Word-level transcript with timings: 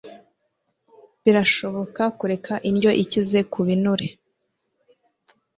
Birashoboka 1.23 2.03
kureka 2.19 2.53
indyo 2.69 2.91
ikize 3.03 3.39
ku 3.51 3.59
binure 3.67 4.07